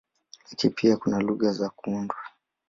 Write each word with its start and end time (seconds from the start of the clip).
Lakini 0.51 0.73
pia 0.73 0.97
kuna 0.97 1.19
lugha 1.19 1.51
za 1.51 1.69
kuundwa. 1.69 2.15